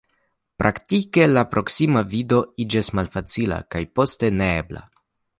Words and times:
Praktike, 0.61 1.25
la 1.33 1.41
proksima 1.51 2.01
vido 2.13 2.39
iĝas 2.65 2.89
malfacila, 2.99 3.59
kaj 3.75 3.83
poste 3.99 4.31
neebla. 4.39 4.83